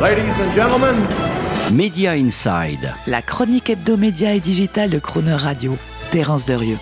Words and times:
Ladies 0.00 0.40
and 0.40 0.54
gentlemen, 0.54 0.94
Media 1.72 2.14
Inside. 2.14 2.94
La 3.08 3.20
chronique 3.20 3.68
hebdomédia 3.68 4.32
et 4.32 4.38
digitale 4.38 4.90
de 4.90 5.00
Croner 5.00 5.34
Radio. 5.34 5.76
Terence 6.12 6.46
Derieux. 6.46 6.78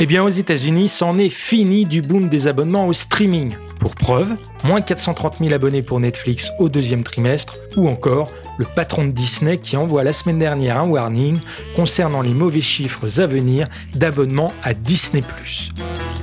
Eh 0.00 0.06
bien, 0.06 0.24
aux 0.24 0.28
États-Unis, 0.28 0.88
c'en 0.88 1.18
est 1.18 1.28
fini 1.28 1.84
du 1.84 2.02
boom 2.02 2.28
des 2.28 2.48
abonnements 2.48 2.88
au 2.88 2.92
streaming. 2.92 3.54
Pour 3.78 3.94
preuve, 3.94 4.34
moins 4.64 4.80
430 4.80 5.36
000 5.38 5.52
abonnés 5.52 5.82
pour 5.82 6.00
Netflix 6.00 6.50
au 6.58 6.68
deuxième 6.68 7.04
trimestre, 7.04 7.56
ou 7.76 7.88
encore 7.88 8.28
le 8.58 8.64
patron 8.64 9.04
de 9.04 9.12
Disney 9.12 9.58
qui 9.58 9.76
envoie 9.76 10.02
la 10.02 10.12
semaine 10.12 10.40
dernière 10.40 10.78
un 10.78 10.88
warning 10.88 11.38
concernant 11.76 12.22
les 12.22 12.34
mauvais 12.34 12.60
chiffres 12.60 13.20
à 13.20 13.26
venir 13.28 13.68
d'abonnements 13.94 14.52
à 14.64 14.74
Disney⁇ 14.74 15.22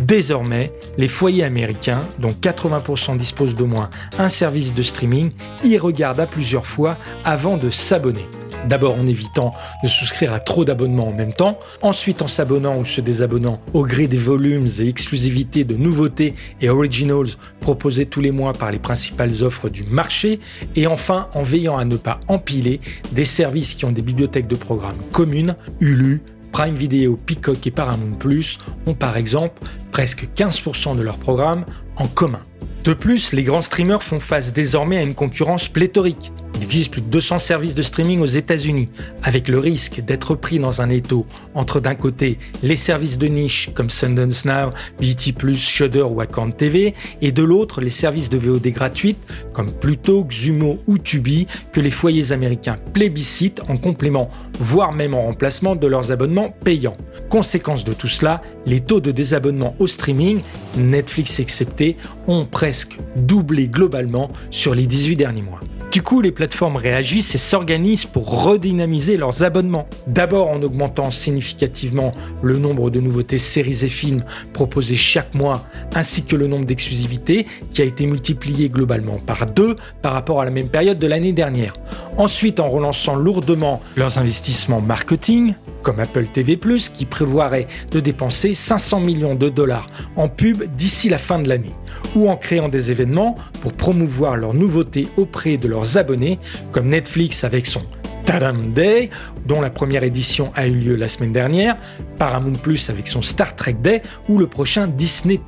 Désormais, 0.01 0.73
les 0.97 1.07
foyers 1.07 1.45
américains, 1.45 2.05
dont 2.19 2.35
80% 2.41 3.15
disposent 3.15 3.55
d'au 3.55 3.67
moins 3.67 3.89
un 4.19 4.27
service 4.27 4.73
de 4.73 4.83
streaming, 4.83 5.31
y 5.63 5.77
regardent 5.77 6.19
à 6.19 6.27
plusieurs 6.27 6.65
fois 6.65 6.97
avant 7.23 7.55
de 7.55 7.69
s'abonner. 7.69 8.25
D'abord 8.67 8.95
en 8.95 9.07
évitant 9.07 9.53
de 9.83 9.87
souscrire 9.87 10.33
à 10.33 10.39
trop 10.39 10.65
d'abonnements 10.65 11.07
en 11.07 11.13
même 11.13 11.33
temps, 11.33 11.57
ensuite 11.81 12.21
en 12.21 12.27
s'abonnant 12.27 12.77
ou 12.77 12.85
se 12.85 13.01
désabonnant 13.01 13.59
au 13.73 13.85
gré 13.85 14.07
des 14.07 14.17
volumes 14.17 14.67
et 14.79 14.87
exclusivités 14.87 15.63
de 15.63 15.75
nouveautés 15.75 16.35
et 16.61 16.69
originals 16.69 17.27
proposés 17.59 18.05
tous 18.05 18.21
les 18.21 18.31
mois 18.31 18.53
par 18.53 18.71
les 18.71 18.79
principales 18.79 19.43
offres 19.43 19.69
du 19.69 19.83
marché, 19.83 20.39
et 20.75 20.87
enfin 20.87 21.29
en 21.33 21.43
veillant 21.43 21.77
à 21.77 21.85
ne 21.85 21.97
pas 21.97 22.19
empiler 22.27 22.81
des 23.11 23.25
services 23.25 23.73
qui 23.73 23.85
ont 23.85 23.91
des 23.91 24.01
bibliothèques 24.01 24.47
de 24.47 24.55
programmes 24.55 24.99
communes, 25.11 25.55
Hulu, 25.79 26.21
Prime 26.51 26.75
Video, 26.75 27.15
Peacock 27.15 27.65
et 27.65 27.71
Paramount 27.71 28.15
Plus 28.19 28.59
ont 28.85 28.93
par 28.93 29.17
exemple 29.17 29.61
presque 29.91 30.27
15% 30.35 30.97
de 30.97 31.01
leurs 31.01 31.17
programmes 31.17 31.65
en 31.95 32.07
commun. 32.07 32.41
De 32.83 32.93
plus, 32.93 33.31
les 33.33 33.43
grands 33.43 33.61
streamers 33.61 34.01
font 34.01 34.19
face 34.19 34.53
désormais 34.53 34.97
à 34.97 35.03
une 35.03 35.13
concurrence 35.13 35.67
pléthorique. 35.67 36.31
Il 36.55 36.63
existe 36.65 36.91
plus 36.91 37.01
de 37.01 37.07
200 37.07 37.39
services 37.39 37.75
de 37.75 37.81
streaming 37.81 38.21
aux 38.21 38.27
États-Unis, 38.27 38.89
avec 39.23 39.47
le 39.47 39.57
risque 39.57 39.99
d'être 40.01 40.35
pris 40.35 40.59
dans 40.59 40.81
un 40.81 40.89
étau 40.89 41.25
entre 41.55 41.79
d'un 41.79 41.95
côté 41.95 42.37
les 42.61 42.75
services 42.75 43.17
de 43.17 43.27
niche 43.27 43.71
comme 43.73 43.89
Sundance 43.89 44.45
Now, 44.45 44.69
BT+, 44.99 45.33
Shudder 45.55 46.03
ou 46.03 46.21
Account 46.21 46.51
TV, 46.51 46.93
et 47.21 47.31
de 47.31 47.43
l'autre 47.43 47.81
les 47.81 47.89
services 47.89 48.29
de 48.29 48.37
VOD 48.37 48.67
gratuites 48.67 49.19
comme 49.53 49.71
Pluto, 49.71 50.23
Xumo 50.23 50.79
ou 50.87 50.97
Tubi 50.97 51.47
que 51.71 51.81
les 51.81 51.89
foyers 51.89 52.31
américains 52.31 52.77
plébiscitent 52.93 53.61
en 53.67 53.77
complément, 53.77 54.29
voire 54.59 54.93
même 54.93 55.13
en 55.15 55.23
remplacement 55.23 55.75
de 55.75 55.87
leurs 55.87 56.11
abonnements 56.11 56.53
payants. 56.63 56.97
Conséquence 57.29 57.85
de 57.85 57.93
tout 57.93 58.07
cela, 58.07 58.41
les 58.65 58.81
taux 58.81 58.99
de 58.99 59.11
désabonnement 59.11 59.75
au 59.79 59.87
streaming, 59.87 60.41
Netflix 60.77 61.39
excepté, 61.39 61.97
ont 62.27 62.45
presque 62.51 62.97
doublé 63.15 63.67
globalement 63.67 64.29
sur 64.49 64.75
les 64.75 64.85
18 64.85 65.15
derniers 65.15 65.41
mois. 65.41 65.59
Du 65.91 66.01
coup, 66.03 66.21
les 66.21 66.31
plateformes 66.31 66.77
réagissent 66.77 67.35
et 67.35 67.37
s'organisent 67.37 68.05
pour 68.05 68.45
redynamiser 68.45 69.17
leurs 69.17 69.43
abonnements. 69.43 69.87
D'abord 70.07 70.49
en 70.49 70.61
augmentant 70.61 71.11
significativement 71.11 72.13
le 72.41 72.57
nombre 72.57 72.89
de 72.89 73.01
nouveautés 73.01 73.39
séries 73.39 73.83
et 73.83 73.89
films 73.89 74.23
proposés 74.53 74.95
chaque 74.95 75.35
mois, 75.35 75.65
ainsi 75.93 76.23
que 76.23 76.37
le 76.37 76.47
nombre 76.47 76.65
d'exclusivités 76.65 77.45
qui 77.73 77.81
a 77.81 77.85
été 77.85 78.05
multiplié 78.05 78.69
globalement 78.69 79.17
par 79.17 79.45
deux 79.47 79.75
par 80.01 80.13
rapport 80.13 80.39
à 80.39 80.45
la 80.45 80.51
même 80.51 80.69
période 80.69 80.97
de 80.97 81.07
l'année 81.07 81.33
dernière. 81.33 81.73
Ensuite 82.17 82.61
en 82.61 82.69
relançant 82.69 83.15
lourdement 83.15 83.81
leurs 83.97 84.17
investissements 84.17 84.79
marketing, 84.79 85.55
comme 85.81 85.99
Apple 85.99 86.27
TV⁇ 86.27 86.55
qui 86.93 87.05
prévoirait 87.05 87.67
de 87.91 87.99
dépenser 87.99 88.53
500 88.55 88.99
millions 88.99 89.35
de 89.35 89.49
dollars 89.49 89.87
en 90.15 90.27
pub 90.27 90.63
d'ici 90.75 91.09
la 91.09 91.17
fin 91.17 91.39
de 91.39 91.49
l'année, 91.49 91.75
ou 92.15 92.29
en 92.29 92.37
créant 92.37 92.69
des 92.69 92.91
événements 92.91 93.35
pour 93.61 93.73
promouvoir 93.73 94.37
leurs 94.37 94.53
nouveautés 94.53 95.07
auprès 95.17 95.57
de 95.57 95.67
leurs 95.67 95.97
abonnés, 95.97 96.39
comme 96.71 96.89
Netflix 96.89 97.43
avec 97.43 97.65
son 97.65 97.81
Tadam 98.25 98.73
Day, 98.73 99.09
dont 99.45 99.61
la 99.61 99.69
première 99.69 100.03
édition 100.03 100.51
a 100.55 100.67
eu 100.67 100.73
lieu 100.73 100.95
la 100.95 101.07
semaine 101.07 101.33
dernière, 101.33 101.75
Paramount 102.17 102.53
avec 102.89 103.07
son 103.07 103.21
Star 103.21 103.55
Trek 103.55 103.77
Day 103.81 104.01
ou 104.29 104.37
le 104.37 104.47
prochain 104.47 104.87
Disney 104.87 105.39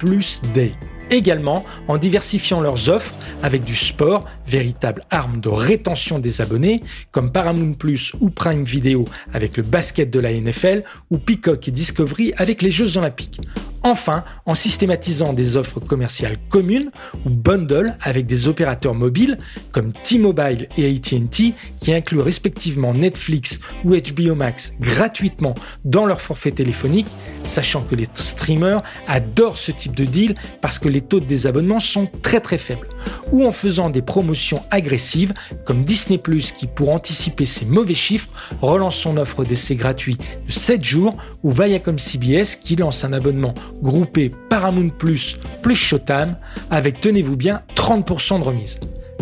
Day 0.54 0.74
également 1.10 1.66
en 1.88 1.98
diversifiant 1.98 2.62
leurs 2.62 2.90
offres 2.90 3.14
avec 3.42 3.64
du 3.64 3.76
sport, 3.76 4.26
véritable 4.48 5.04
arme 5.10 5.40
de 5.40 5.50
rétention 5.50 6.20
des 6.20 6.42
abonnés, 6.42 6.82
comme 7.12 7.32
Paramount 7.32 7.74
Plus 7.74 8.14
ou 8.20 8.30
Prime 8.30 8.64
Video 8.64 9.06
avec 9.34 9.58
le 9.58 9.64
basket 9.64 10.10
de 10.10 10.20
la 10.20 10.32
NFL 10.34 10.84
ou 11.12 11.18
Peacock 11.18 11.68
et 11.68 11.72
Discovery 11.72 12.34
avec 12.38 12.62
les 12.62 12.72
Jeux 12.72 12.98
Olympiques. 12.98 13.42
Enfin, 13.86 14.24
en 14.46 14.56
systématisant 14.56 15.34
des 15.34 15.58
offres 15.58 15.82
commerciales 15.82 16.38
communes 16.50 16.90
ou 17.26 17.30
bundle 17.30 17.98
avec 18.02 18.26
des 18.26 18.48
opérateurs 18.48 18.94
mobiles 18.94 19.38
comme 19.74 19.92
T-Mobile 19.92 20.70
et 20.78 20.90
AT&T 20.90 21.54
qui 21.82 21.94
incluent 21.94 22.22
respectivement 22.22 22.94
Netflix 22.94 23.60
ou 23.84 23.94
HBO 23.96 24.36
Max 24.36 24.72
gratuitement 24.80 25.54
dans 25.84 26.06
leur 26.06 26.22
forfait 26.22 26.52
téléphonique, 26.52 27.08
sachant 27.44 27.82
que 27.82 27.96
les 27.96 28.08
streamers 28.14 28.84
adorent 29.08 29.58
ce 29.58 29.72
type 29.72 29.96
de 29.96 30.06
deal 30.06 30.36
parce 30.62 30.80
que 30.80 30.88
les 30.88 31.02
taux 31.02 31.20
de 31.20 31.26
désabonnement 31.26 31.82
sont 31.82 32.08
très 32.22 32.40
très 32.40 32.58
faibles. 32.58 32.88
Ou 33.34 33.46
en 33.46 33.52
faisant 33.52 33.90
des 33.90 34.02
promotions 34.02 34.64
agressives 34.72 35.34
comme 35.66 35.84
Disney⁇ 35.84 36.18
qui 36.54 36.68
pour 36.68 36.92
anticiper 36.92 37.46
ses 37.46 37.66
mauvais 37.66 37.94
chiffres 37.94 38.30
relance 38.62 38.96
son 38.96 39.18
offre 39.18 39.44
d'essai 39.44 39.76
gratuit 39.76 40.18
de 40.48 40.52
7 40.52 40.84
jours 40.84 41.18
ou 41.44 41.52
Viacom 41.52 42.00
CBS 42.00 42.56
qui 42.56 42.78
lance 42.78 43.04
un 43.04 43.12
abonnement 43.12 43.54
groupé 43.84 44.32
Paramount 44.50 44.90
Plus 44.90 45.38
plus 45.62 45.76
Showtime 45.76 46.38
avec, 46.72 47.02
tenez-vous 47.02 47.38
bien, 47.38 47.62
30% 47.76 48.40
de 48.40 48.44
remise. 48.44 48.80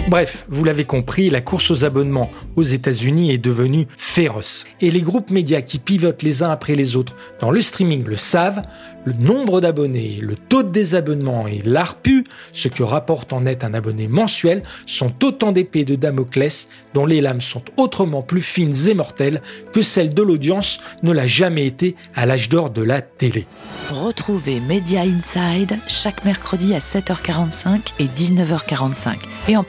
Bref, 0.08 0.46
vous 0.50 0.64
l'avez 0.64 0.84
compris, 0.84 1.30
la 1.30 1.42
course 1.42 1.72
aux 1.72 1.86
abonnements 1.86 2.32
aux 2.56 2.64
États-Unis 2.64 3.32
est 3.32 3.38
devenue 3.38 3.88
féroce. 3.98 4.66
Et 4.82 4.92
les 4.92 5.02
groupes 5.02 5.30
médias 5.30 5.62
qui 5.62 5.80
pivotent 5.80 6.24
les 6.24 6.44
uns 6.44 6.50
après 6.50 6.76
les 6.76 6.96
autres 6.96 7.16
dans 7.40 7.52
le 7.52 7.62
streaming 7.62 8.04
le 8.04 8.18
savent, 8.18 8.62
le 9.06 9.14
nombre 9.14 9.62
d'abonnés, 9.62 10.20
le 10.22 10.36
taux 10.36 10.64
de 10.64 10.70
désabonnement 10.70 11.48
et 11.48 11.62
l'ARPU, 11.64 12.24
ce 12.52 12.68
que 12.68 12.84
rapporte 12.84 13.34
en 13.34 13.42
net 13.42 13.64
un 13.64 13.74
abonné 13.74 14.08
mensuel, 14.08 14.64
sont 14.86 15.14
autant 15.24 15.52
d'épées 15.52 15.86
de 15.86 15.96
Damoclès 15.96 16.70
dont 16.94 17.06
les 17.06 17.22
lames 17.22 17.42
sont 17.42 17.64
autrement 17.78 18.22
plus 18.22 18.42
fines 18.42 18.88
et 18.88 18.94
mortelles 18.94 19.42
que 19.74 19.82
celles 19.82 20.14
de 20.14 20.22
l'audience 20.22 20.80
ne 21.04 21.12
l'a 21.12 21.28
jamais 21.28 21.66
été 21.66 21.96
à 22.16 22.26
l'âge 22.26 22.50
d'or 22.50 22.70
de 22.70 22.82
la 22.82 23.02
télé. 23.02 23.48
Retrouvez 23.90 24.60
Media 24.60 25.02
Inside 25.02 25.78
chaque 25.88 26.26
mercredi 26.26 26.74
à 26.74 26.80
7h45 26.80 27.94
et 28.00 28.06
19h45 28.06 29.16
et 29.48 29.58
en 29.58 29.64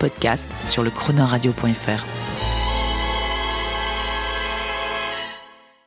sur 0.62 0.82
le 0.82 0.90
chronoradio.fr. 0.90 2.21